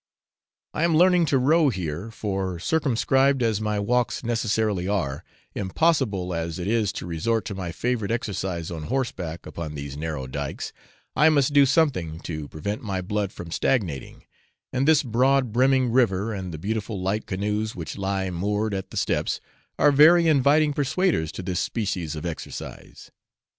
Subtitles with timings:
[0.73, 6.57] I am learning to row here, for, circumscribed as my walks necessarily are, impossible as
[6.57, 10.73] it is to resort to my favourite exercise on horseback upon these narrow dykes,
[11.15, 14.23] I must do something to prevent my blood from stagnating;
[14.73, 18.97] and this broad brimming river, and the beautiful light canoes which lie moored, at the
[18.97, 19.39] steps,
[19.77, 23.11] are very inviting persuaders to this species of exercise.